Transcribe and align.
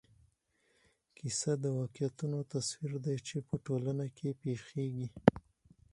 کیسه 1.17 1.51
د 1.63 1.65
واقعیتونو 1.79 2.37
تصویر 2.53 2.93
دی 3.05 3.17
چې 3.27 3.37
په 3.47 3.55
ټولنه 3.65 4.05
کې 4.17 4.29
پېښېږي. 4.41 5.07